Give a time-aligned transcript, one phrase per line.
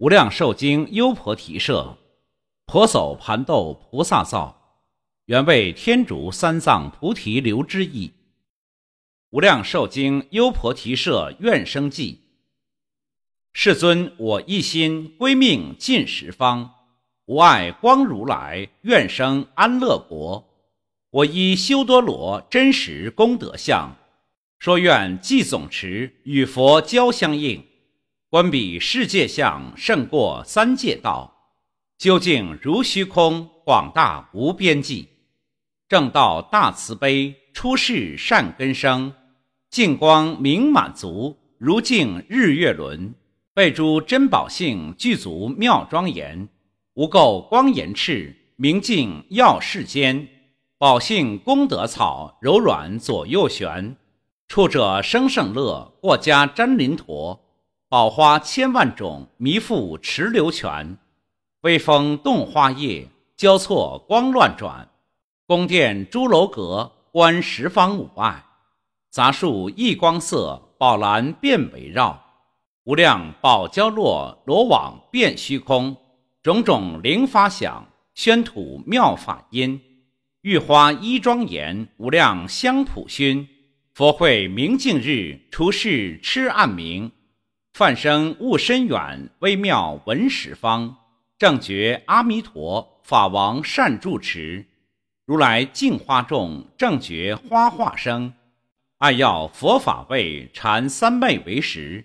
[0.00, 1.98] 无量寿经优婆提舍，
[2.64, 4.78] 婆娑盘豆菩萨造，
[5.26, 8.10] 原为天竺三藏菩提流之意。
[9.28, 12.18] 无量寿经优婆提舍愿生记。
[13.52, 16.76] 世尊，我一心归命尽十方，
[17.26, 20.48] 无碍光如来，愿生安乐国。
[21.10, 23.94] 我依修多罗真实功德相，
[24.58, 27.62] 说愿即总持与佛交相应。
[28.30, 31.34] 观彼世界相胜过三界道，
[31.98, 35.08] 究竟如虚空，广大无边际。
[35.88, 39.12] 正道大慈悲，出世善根生，
[39.68, 43.12] 净光明满足，如镜日月轮。
[43.52, 46.48] 备诸珍宝性具足妙庄严，
[46.94, 50.28] 无垢光严赤，明镜耀世间。
[50.78, 53.96] 宝性功德草，柔软左右旋。
[54.46, 57.36] 触者生胜乐，过家瞻林陀。
[57.90, 60.96] 宝花千万种，弥覆池流泉；
[61.62, 64.88] 微风动花叶，交错光乱转。
[65.44, 68.44] 宫殿朱楼阁，观十方五爱；
[69.10, 72.22] 杂树异光色，宝兰遍围绕。
[72.84, 75.96] 无量宝交落，罗网遍虚空。
[76.44, 79.80] 种种灵发响，宣吐妙法音。
[80.42, 83.48] 玉花衣庄严，无量香普熏。
[83.94, 87.10] 佛会明镜日，除世痴暗明。
[87.72, 90.96] 梵声悟深远，微妙闻十方。
[91.38, 94.66] 正觉阿弥陀，法王善住持。
[95.24, 98.34] 如来净花众，正觉花化生。
[98.98, 102.04] 爱要佛法味，禅三昧为食。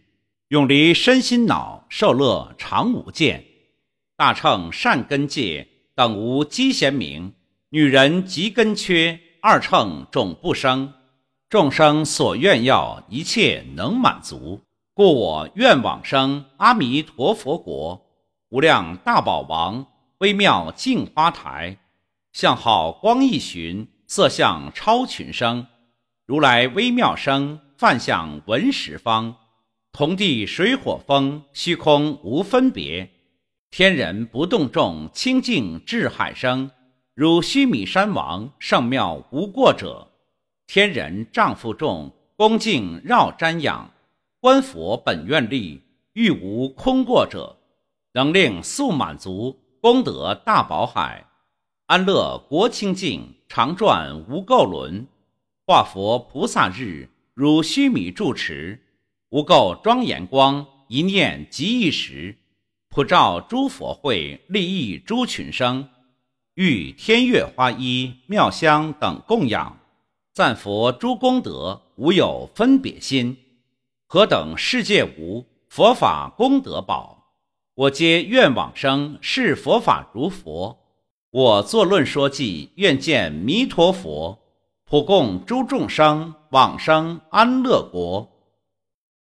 [0.50, 3.44] 永离身心脑，受乐常无间。
[4.16, 7.34] 大乘善根界，等无机贤名。
[7.70, 10.94] 女人极根缺，二乘种不生。
[11.50, 14.62] 众生所愿要，一切能满足。
[14.98, 18.02] 故我愿往生阿弥陀佛国，
[18.48, 19.86] 无量大宝王，
[20.20, 21.78] 微妙净花台，
[22.32, 25.68] 相好光一寻，色相超群生。
[26.26, 29.36] 如来微妙声，梵相闻十方，
[29.92, 33.12] 同地水火风，虚空无分别。
[33.72, 36.72] 天人不动众，清净至海生，
[37.14, 40.08] 如须弥山王，圣妙无过者。
[40.68, 43.92] 天人丈夫众，恭敬绕瞻仰。
[44.46, 45.82] 观佛本愿力，
[46.14, 47.58] 欲无空过者，
[48.14, 51.26] 能令速满足，功德大宝海，
[51.88, 55.08] 安乐国清净，常转无垢轮。
[55.66, 58.80] 化佛菩萨日，如须弥住持，
[59.32, 62.38] 无垢庄严光，一念即一时，
[62.90, 65.90] 普照诸佛会，利益诸群生。
[66.54, 69.80] 欲天月花衣妙香等供养，
[70.36, 73.36] 赞佛诸功德，无有分别心。
[74.16, 77.34] 何等世界无佛法功德宝，
[77.74, 80.80] 我皆愿往生是佛法如佛。
[81.32, 84.40] 我作论说记，愿见弥陀佛，
[84.86, 88.32] 普供诸众生往生安乐国。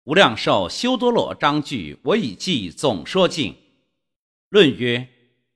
[0.04, 3.56] 无量寿修多罗章句，我已记总说尽。
[4.50, 5.08] 论曰：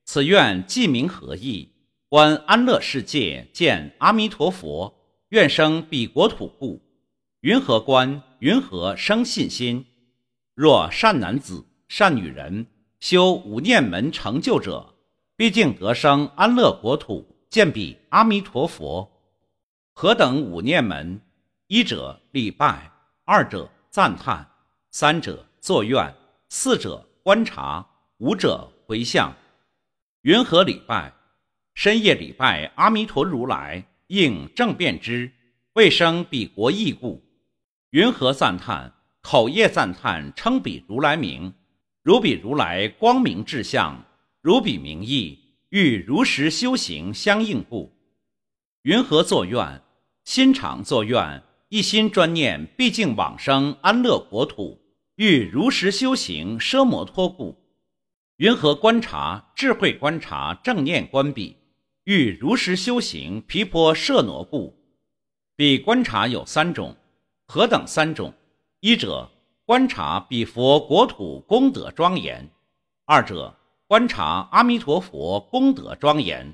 [0.07, 1.69] 此愿记名何意？
[2.09, 4.95] 观安乐世界，见阿弥陀佛，
[5.29, 6.81] 愿生彼国土故。
[7.43, 8.23] 云何观？
[8.41, 9.85] 云何生信心？
[10.55, 12.69] 若善男子、善女人
[13.01, 14.95] 修五念门成就者，
[15.35, 19.11] 必定得生安乐国土，见彼阿弥陀佛。
[19.93, 21.21] 何等五念门？
[21.67, 22.93] 一者礼拜，
[23.25, 24.49] 二者赞叹，
[24.93, 26.15] 三者作愿，
[26.49, 27.85] 四者观察，
[28.19, 29.35] 五者回向。
[30.23, 31.13] 云何礼拜？
[31.75, 35.33] 深夜礼拜阿弥陀如来，应正遍知，
[35.73, 37.21] 未生彼国异故。
[37.93, 38.93] 云何赞叹？
[39.23, 41.55] 口业赞叹，称彼如来名，
[42.03, 44.05] 如彼如来光明智相，
[44.43, 45.39] 如彼名义，
[45.71, 47.97] 欲如实修行相应故。
[48.83, 49.81] 云何作愿？
[50.25, 54.79] 心常作愿，一心专念，毕竟往生安乐国土，
[55.17, 57.57] 欲如实修行奢摩托故。
[58.37, 59.51] 云何观察？
[59.57, 61.57] 智慧观察，正念观彼，
[62.05, 64.79] 欲如实修行毗婆舍挪故。
[65.57, 66.95] 彼观察有三种。
[67.51, 68.35] 何等三种？
[68.81, 69.27] 一者
[69.65, 72.45] 观察彼佛国土功德庄严；
[73.07, 73.57] 二者
[73.87, 76.53] 观察阿弥陀佛功德庄严；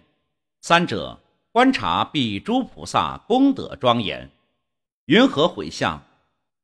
[0.60, 1.20] 三者
[1.50, 4.30] 观察彼诸菩萨功德庄严。
[5.06, 6.00] 云何回向？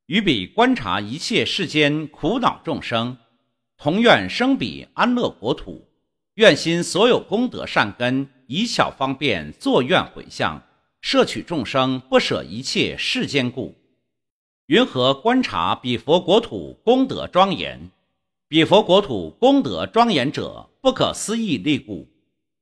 [0.06, 3.16] 于彼观察一切世间苦恼众生，
[3.76, 5.88] 同愿生彼安乐国土，
[6.34, 10.62] 愿心所有功德善根，以巧方便作愿回向，
[11.00, 13.74] 摄取众生，不舍一切世间故。
[14.70, 17.90] 云何观察彼佛国土功德庄严？
[18.46, 22.06] 彼佛国土功德庄严者，不可思议力故。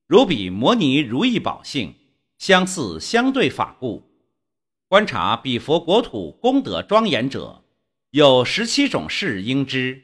[0.07, 1.95] 如彼摩尼如意宝性，
[2.39, 4.03] 相似相对法故。
[4.89, 7.63] 观察彼佛国土功德庄严者，
[8.13, 10.03] 有十七种事应知。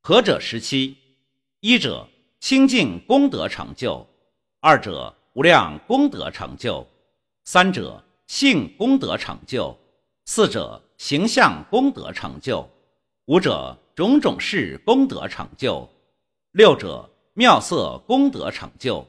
[0.00, 0.96] 何者十七？
[1.60, 2.08] 一者
[2.40, 4.06] 清净功德成就，
[4.60, 6.86] 二者无量功德成就，
[7.44, 9.78] 三者性功德成就，
[10.24, 12.68] 四者形象功德成就，
[13.26, 13.76] 五者。
[13.96, 15.88] 种种事功德成就，
[16.50, 19.02] 六者妙色功德成就，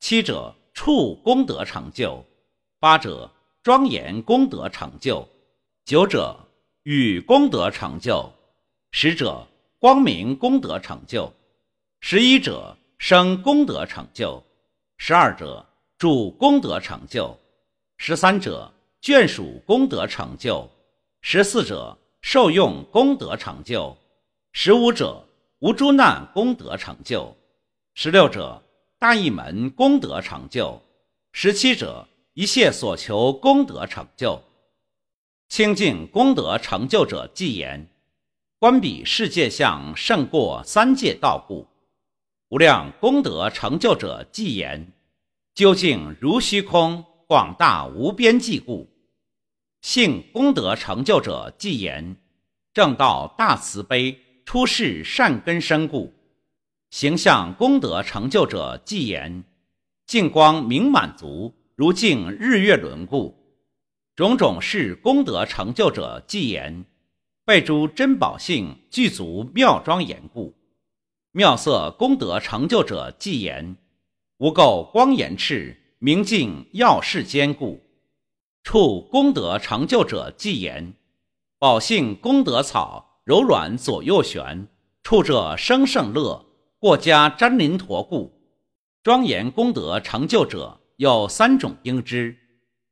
[0.00, 2.24] 七者处功德成就，
[2.80, 3.30] 八者
[3.62, 5.28] 庄严功德成就，
[5.84, 6.34] 九者
[6.84, 8.26] 语功德成就，
[8.92, 9.46] 十者
[9.78, 11.30] 光明功德成就，
[12.00, 14.42] 十一者生功德成就，
[14.96, 15.62] 十二者
[15.98, 17.36] 主功德成就，
[17.98, 18.72] 十三者
[19.02, 20.66] 眷属功德成就，
[21.26, 23.96] 十四者受用功德成就。
[24.52, 25.26] 十五者
[25.60, 27.34] 无诸难功德成就，
[27.94, 28.62] 十六者
[28.98, 30.78] 大义门功德成就，
[31.32, 34.38] 十七者一切所求功德成就。
[35.48, 37.88] 清净功德成就者，即言
[38.58, 41.66] 观彼世界相胜过三界道故；
[42.50, 44.92] 无量功德成就者，即言
[45.54, 48.86] 究竟如虚空，广大无边际故；
[49.84, 52.16] 性功德成就者，即言
[52.72, 54.18] 正道大慈悲。
[54.46, 56.10] 出世善根深故，
[56.90, 59.44] 形象功德成就者，即言
[60.06, 63.34] 净光明满足，如镜日月轮故；
[64.16, 66.86] 种种事功德成就者，即言
[67.44, 70.54] 备诸珍宝性具足妙庄严故；
[71.32, 73.76] 妙色功德成就者，即言
[74.38, 77.83] 无垢光严赤明净耀世坚固；
[78.64, 80.94] 处功德成就者，即言
[81.60, 83.20] 宝性功德草。
[83.24, 84.68] 柔软左右旋，
[85.02, 86.44] 处者生胜乐，
[86.78, 88.30] 过家瞻临陀故。
[89.02, 92.36] 庄严功德成就者有三种应知：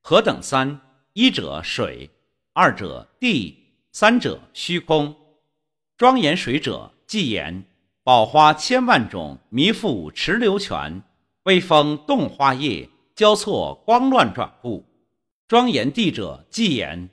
[0.00, 0.80] 何等三？
[1.12, 2.08] 一者水，
[2.54, 3.58] 二者地，
[3.92, 5.14] 三者虚空。
[5.98, 7.64] 庄严水者，即言
[8.02, 11.02] 宝花千万种，弥覆池流泉，
[11.42, 14.82] 微风动花叶，交错光乱转故。
[15.52, 17.10] 庄严地者，即言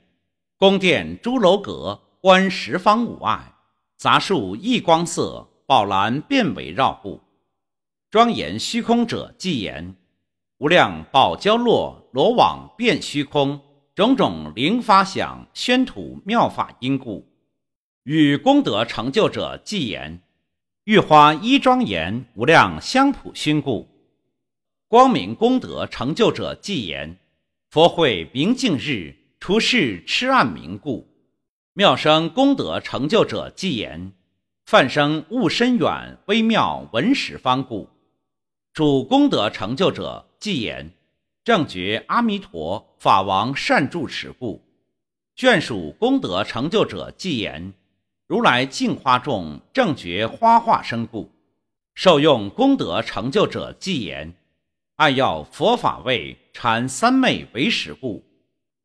[0.56, 2.00] 宫殿诸楼阁。
[2.22, 3.54] 观十方无碍，
[3.98, 7.20] 杂树异光色，宝蓝遍围绕故。
[8.10, 9.94] 庄严虚空者，即言
[10.56, 13.60] 无量宝交落罗网遍虚空，
[13.94, 17.28] 种种灵发响，宣吐妙法因故。
[18.04, 20.22] 与功德成就者，即言
[20.84, 23.86] 玉花一庄严，无量香普熏故。
[24.88, 27.18] 光明功德成就者，即言
[27.70, 31.06] 佛会明镜日，除世痴暗明故。
[31.72, 34.12] 妙生功德成就者，即言
[34.64, 37.88] 梵生悟深远，微妙闻十方故；
[38.72, 40.90] 主功德成就者，即言
[41.44, 44.60] 正觉阿弥陀法王善住持故；
[45.36, 47.72] 眷属功德成就者，即言
[48.26, 51.30] 如来净花众正觉花化身故；
[51.94, 54.34] 受用功德成就者，即言
[55.00, 58.22] 按要佛法位禅三昧为实故；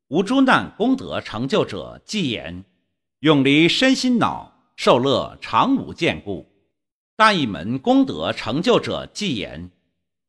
[0.07, 2.63] 无诸难功德成就者，即言。
[3.19, 6.49] 永离身心脑，受乐常无见故。
[7.17, 9.69] 大义门功德成就者，即言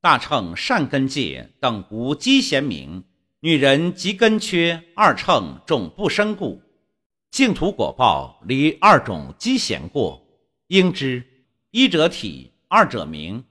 [0.00, 3.04] 大乘善根界等无积贤名，
[3.38, 6.60] 女人及根缺，二乘种不生故。
[7.30, 10.20] 净土果报离二种积贤过，
[10.66, 11.24] 应知
[11.70, 13.44] 一者体，二者名。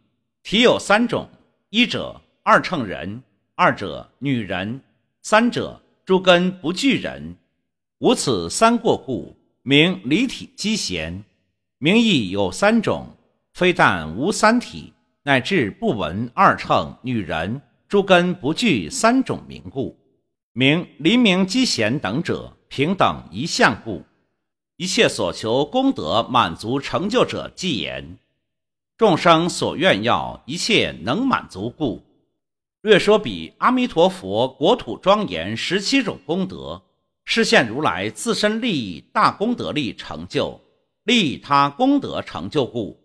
[0.43, 1.29] 体有三种：
[1.69, 3.23] 一者二乘人，
[3.55, 4.79] 二者女人，
[5.23, 7.35] 三者诸根不具人。
[7.97, 11.23] 无此三过故，名离体积贤。
[11.79, 13.07] 名义有三种，
[13.55, 19.97] 非但无三体，乃至不闻二乘女人诸根不具三种名故，
[20.53, 24.03] 名离名积贤等者平等一向故。
[24.77, 28.19] 一切所求功德满足成就者，即言
[28.99, 32.03] 众生所愿要一切能满足故。
[32.85, 36.79] 略说比阿弥陀佛国土庄严十七种功德。
[37.23, 40.61] 实现如来自身利益大功德力成就，
[41.03, 42.95] 利他功德成就故，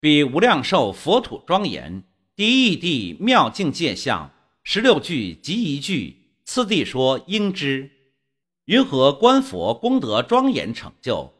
[0.00, 2.02] 比无量寿佛土庄严，
[2.34, 4.28] 第一地妙境界相，
[4.64, 7.88] 十六句即一句，次第说应知。
[8.64, 11.32] 云何观佛功德庄严成就？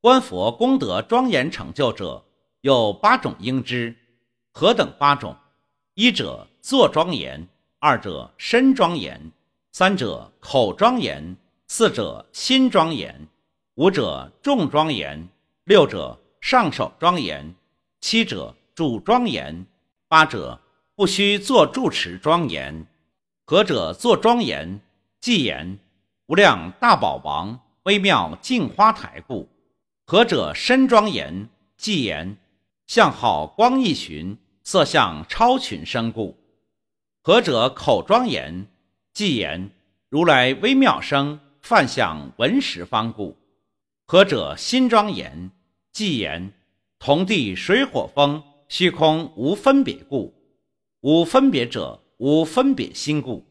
[0.00, 2.24] 观佛功德庄严成就者，
[2.62, 3.94] 有八种应知。
[4.50, 5.36] 何等八种？
[6.00, 7.44] 一者坐庄严，
[7.80, 9.32] 二者身庄严，
[9.72, 11.36] 三者口庄严。
[11.66, 13.26] 四者心庄严，
[13.74, 15.28] 五者众庄严，
[15.64, 17.52] 六者上首庄严；
[18.00, 19.64] 七者主庄严；
[20.06, 20.60] 八者
[20.94, 22.86] 不须作住持庄严。
[23.44, 24.80] 何者作庄严？
[25.20, 25.80] 即言
[26.26, 29.48] 无量大宝王微妙净花台故。
[30.06, 31.48] 何者身庄严？
[31.76, 32.36] 即言
[32.86, 34.38] 相好光一寻，
[34.70, 36.36] 色相超群生故。
[37.22, 38.66] 何者口庄严？
[39.14, 39.70] 即言
[40.10, 43.34] 如来微妙声，梵相闻十方故。
[44.04, 45.50] 何者心庄严？
[45.90, 46.52] 即言
[46.98, 50.34] 同地水火风虚空无分别故。
[51.00, 53.46] 无分别者，无分别心故。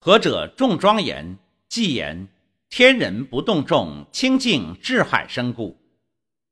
[0.00, 1.38] 何者众庄严？
[1.68, 2.26] 即言
[2.68, 5.78] 天人不动众清净智海生故。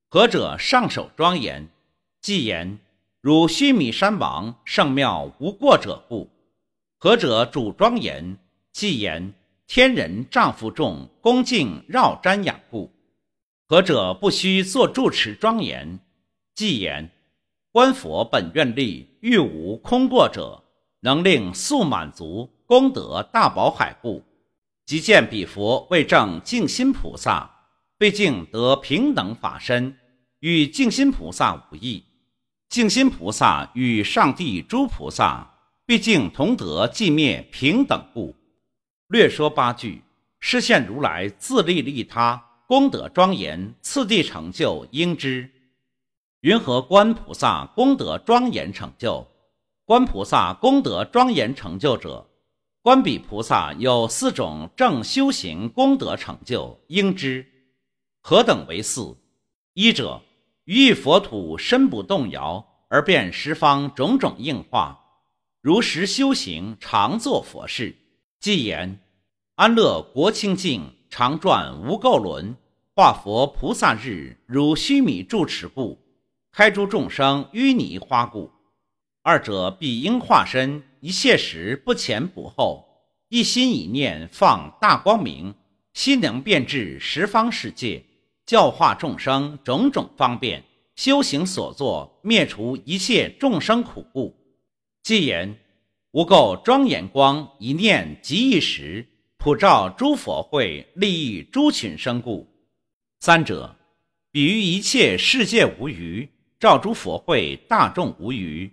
[0.08, 1.68] 何者上首庄严？
[2.20, 2.78] 即言
[3.22, 6.30] 如须弥山王圣庙无过者故。
[6.96, 8.38] 何者主庄严？
[8.72, 9.34] 即言
[9.66, 12.90] 天人丈夫众恭敬绕瞻仰故。
[13.66, 16.00] 何者不须作住持庄严？
[16.54, 17.10] 即言
[17.70, 20.64] 观佛本愿力欲无空过者，
[21.00, 24.22] 能令速满足功德大宝海故。
[24.86, 27.50] 即见彼佛为证净心菩萨，
[27.98, 29.94] 毕竟得平等法身，
[30.38, 32.02] 与净心菩萨无异。
[32.70, 35.46] 净心菩萨与上帝诸菩萨。
[35.84, 38.32] 毕竟同得寂灭平等故，
[39.08, 40.04] 略说八句。
[40.38, 45.50] 实现如来自利利他功德庄严，次第成就应知。
[46.42, 49.26] 云何观菩萨功德庄严成就？
[49.84, 52.24] 观菩萨功德庄严成就者，
[52.82, 57.44] 观彼菩萨有四种正修行功德成就应知。
[58.20, 59.16] 何等为四？
[59.74, 60.22] 一者，
[60.72, 65.00] 于佛土身不动摇，而变十方种种应化。
[65.60, 67.96] 如实修行，常作佛事。
[68.38, 69.00] 即言
[69.56, 72.54] 安乐国清净，常转无垢轮，
[72.94, 75.98] 化佛菩萨日，如须弥住持故，
[76.52, 78.52] 开诸众生淤泥花故。
[79.22, 82.86] 二者必应化身，一切时不前不后，
[83.28, 85.52] 一心一念放大光明，
[85.94, 88.04] 心能遍至十方世界，
[88.50, 90.64] 教化众生种种方便。
[90.96, 94.36] 修行所作，灭除一切众生苦故。
[95.04, 95.56] 既言
[96.10, 99.06] 无垢庄严光一念即一时，
[99.38, 102.44] 普照诸佛会，利益诸群生故。
[103.20, 103.76] 三者
[104.32, 106.28] 比喻一切世界无余，
[106.58, 108.68] 照诸佛会大众无余，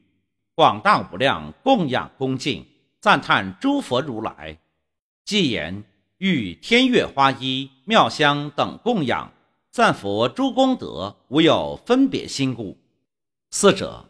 [0.55, 2.65] 广大无量供养恭敬
[2.99, 4.57] 赞叹诸佛如来。
[5.23, 5.83] 既言
[6.17, 9.31] 欲天月花衣妙香等供养
[9.77, 12.75] 赞佛诸功德，无有分别心故。
[13.51, 14.03] 四者。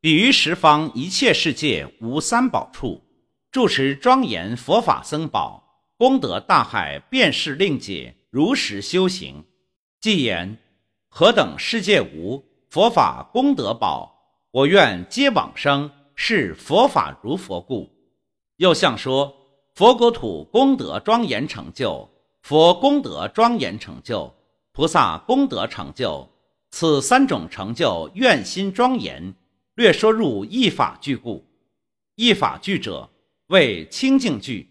[0.00, 3.02] 比于十方一切世界无三宝处，
[3.50, 5.60] 住持庄严佛法僧宝
[5.96, 9.44] 功德大海，便是令解如实修行。
[10.00, 10.56] 既言
[11.08, 14.14] 何等世界无佛法功德宝，
[14.52, 17.90] 我愿皆往生，是佛法如佛故。
[18.58, 19.34] 又像说
[19.74, 22.08] 佛国土功德庄严成就，
[22.42, 24.32] 佛功德庄严成就，
[24.78, 26.28] 菩萨功德成就，
[26.70, 29.34] 此三种成就愿心庄严。
[29.74, 31.44] 略说入一法具故，
[32.14, 33.10] 一法具者
[33.48, 34.68] 为清净具，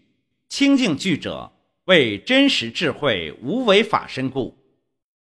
[0.48, 1.52] 清净具者
[1.84, 4.56] 为真实智慧无为法身故。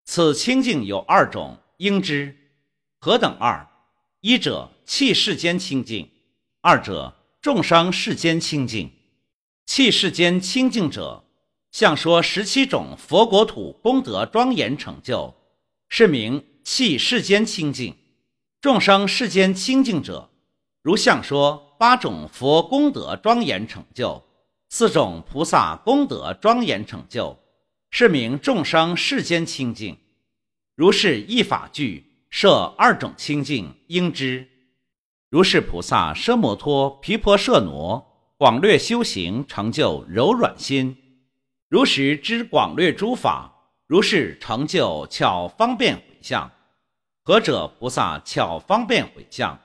[0.04, 2.36] 此清净有二种，应知
[3.00, 3.66] 何等二？
[4.20, 6.08] 一者气世间清净，
[6.60, 7.12] 二者
[7.42, 8.88] 众生世间清净。
[9.66, 11.24] 气世间清净者，
[11.76, 15.34] 像说十七种佛国土功德庄严成就，
[15.90, 17.94] 是名弃世间清净。
[18.62, 20.30] 众生世间清净者，
[20.80, 24.22] 如相说八种佛功德庄严成就，
[24.70, 27.36] 四种菩萨功德庄严成就，
[27.90, 29.98] 是名众生世间清净。
[30.76, 34.48] 如是一法具设二种清净，应知。
[35.28, 38.02] 如是菩萨奢摩托毗婆舍那
[38.38, 40.96] 广略修行，成就柔软心。
[41.68, 43.52] 如实知广略诸法，
[43.88, 46.48] 如是成就巧方便回向。
[47.24, 47.66] 何者？
[47.80, 49.58] 菩萨巧方便回向。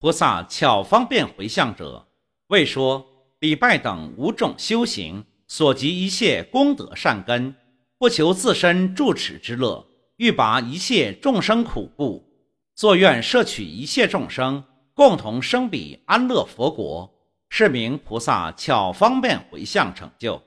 [0.00, 2.04] 菩萨巧方便回向者，
[2.48, 3.06] 为说
[3.38, 7.54] 礼拜等五种修行所及一切功德善根，
[7.96, 9.86] 不求自身住持之乐，
[10.16, 12.28] 欲拔一切众生苦故，
[12.74, 17.08] 作愿摄取一切众生，共同生彼安乐佛国，
[17.50, 20.42] 是名菩萨巧方便回向成就。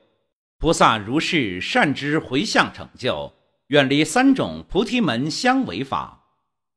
[0.60, 3.32] 菩萨如是善知回向成就，
[3.68, 6.22] 远离三种菩提门相违法。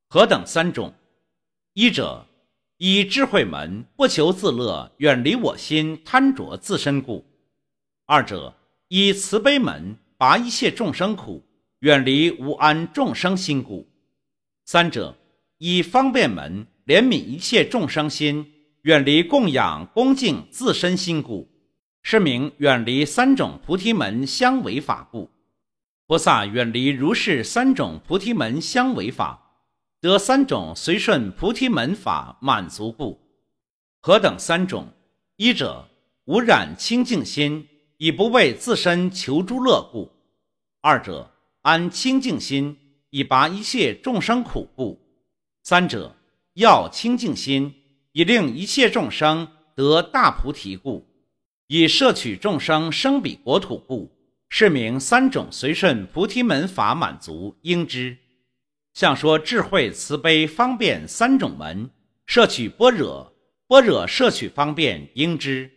[0.07, 0.93] 何等三种？
[1.73, 2.25] 一者
[2.77, 7.25] 以智慧门不求自乐，远离我心贪着自身故；
[8.05, 8.55] 二者
[8.87, 11.43] 以慈悲门拔一切众生苦，
[11.79, 13.85] 远离无安众生心故；
[14.63, 15.13] 三者
[15.57, 18.49] 以方便门怜悯一切众生心，
[18.83, 21.51] 远离供养恭敬自身心故，
[22.03, 25.31] 是名远离三种菩提门相违法故。
[26.05, 29.55] 菩萨远离如是三种菩提门相违法，
[30.01, 33.19] 得三种随顺菩提门法满足故。
[34.01, 34.89] 何等三种？
[35.37, 35.87] 一者
[36.25, 37.67] 无染清净心，
[37.97, 40.11] 以不为自身求诸乐故；
[40.81, 41.31] 二者
[41.61, 42.77] 安清净心，
[43.09, 44.99] 以拔一切众生苦故；
[45.63, 46.13] 三者
[46.55, 47.73] 要清净心，
[48.11, 51.07] 以令一切众生得大菩提故，
[51.73, 54.15] 以摄取众生生彼国土故。
[54.47, 58.15] 是名三种随顺菩提门法满足应知，
[58.93, 61.89] 像说智慧慈悲方便三种门
[62.27, 63.33] 摄取般若，
[63.67, 65.71] 般若摄取方便应知，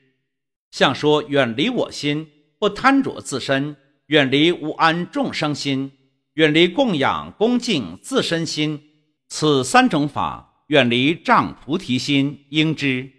[0.70, 3.74] 像说远离我心不贪着自身，
[4.08, 5.90] 远离无安众生心，
[6.34, 8.78] 远离供养恭敬自身心，
[9.30, 13.10] 此三种法远离障菩提心应知，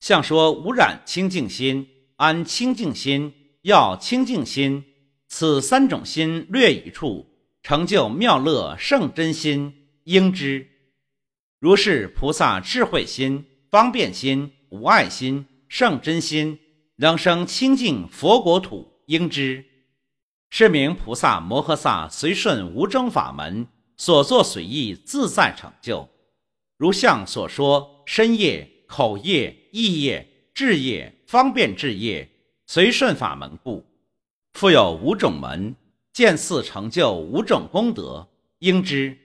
[0.00, 3.32] 像说无染清净心安清净心。
[3.62, 4.84] 要清净心，
[5.26, 7.26] 此三种心略一处，
[7.64, 10.68] 成就妙乐圣真心，应知。
[11.58, 16.60] 如是菩萨智慧心、方便心、无爱心、圣真心，
[16.94, 19.64] 能生清净佛国土，应知。
[20.48, 26.08] 是名菩萨摩诃萨随顺无争法门，所作随意自在成就。
[26.76, 32.28] 如相所说，身业、口业、意业、智业、方便置业。
[32.68, 33.84] 随顺法门故，
[34.54, 35.76] 复有五种门，
[36.12, 38.26] 见四成就五种功德，
[38.58, 39.16] 应知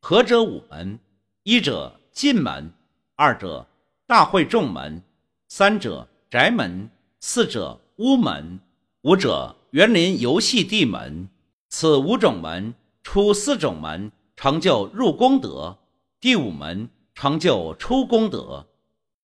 [0.00, 0.96] 何者五门？
[1.42, 2.72] 一者进门，
[3.16, 3.66] 二者
[4.06, 5.02] 大会众门，
[5.48, 8.60] 三者宅门，四者屋门，
[9.02, 11.28] 五者园林游戏地门。
[11.68, 15.76] 此五种门，出四种门成就入功德，
[16.20, 18.64] 第五门成就出功德。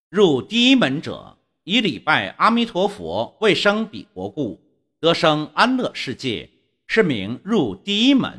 [0.09, 1.37] 入第一门者。
[1.63, 4.59] 以礼拜阿弥陀佛为生彼国故，
[4.99, 6.49] 得生安乐世界，
[6.87, 8.31] 是名入第一门；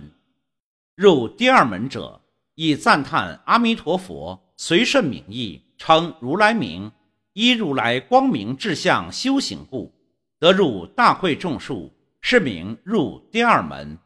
[0.96, 2.20] 入第二门者，
[2.56, 6.90] 以赞叹阿弥陀佛随顺名义，称如来名，
[7.34, 9.92] 依如来光明志向修行故，
[10.40, 13.98] 得入大会众数，是名入第二门；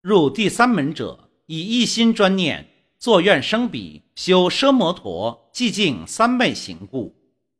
[0.00, 2.66] 入第三门者，以一心专念，
[2.98, 7.14] 作愿生彼，修奢摩陀寂静三昧行故。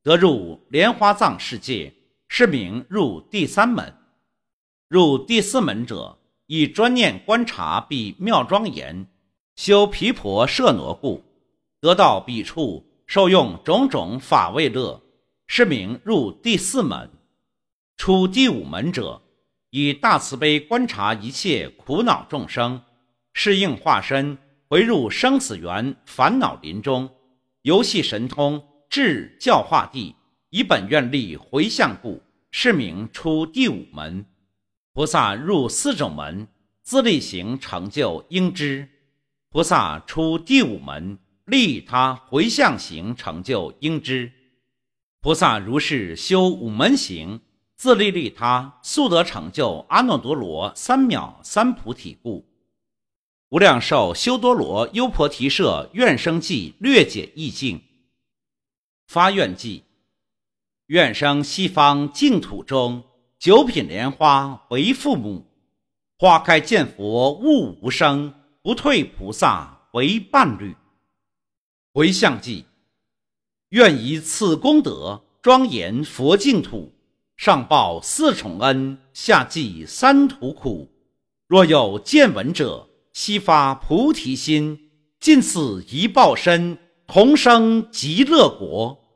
[0.09, 1.93] 得入莲花藏世界，
[2.29, 3.93] 是名入第三门；
[4.89, 6.17] 入第四门者，
[6.47, 9.07] 以专念观察彼妙庄严，
[9.57, 11.23] 修毗婆舍挪故，
[11.79, 14.99] 得到彼处，受用种种法味乐，
[15.47, 17.07] 是名入第四门；
[17.99, 19.21] 出第五门者，
[19.69, 22.81] 以大慈悲观察一切苦恼众生，
[23.35, 24.39] 适应化身
[24.71, 27.11] 回入生死缘烦恼林中，
[27.61, 28.65] 游戏神通。
[28.89, 30.15] 至教化地，
[30.51, 34.25] 以本愿力回向故，是名出第五门。
[34.95, 36.49] 菩萨入四种门，
[36.83, 38.89] 自力行成就应知。
[39.51, 44.33] 菩萨出第五门，利他回向行成就应知。
[45.21, 47.41] 菩萨如是修五门行，
[47.77, 52.47] 自利利他，速得成就阿耨多罗三藐三菩提故。
[53.51, 57.81] 无量寿修多罗优婆提舍愿生记略解意境。
[59.09, 59.85] 发愿记，
[60.89, 63.03] 愿生西方净土中，
[63.39, 65.47] 九品莲花为父母，
[66.19, 70.77] 花开见佛悟无生，不退菩萨为伴侣。
[71.95, 72.67] 回向记，
[73.71, 76.93] 愿以此功德庄严佛净土，
[77.35, 80.87] 上报四重恩，下济三途苦。
[81.47, 86.77] 若有见闻者，悉发菩提心，尽此一报身。
[87.09, 89.08] 同生极乐国。